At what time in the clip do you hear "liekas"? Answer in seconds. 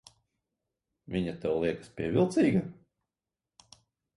1.65-1.91